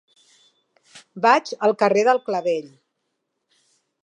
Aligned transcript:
Vaig 1.25 1.53
al 1.69 1.75
carrer 1.83 2.05
del 2.09 2.23
Clavell. 2.31 2.73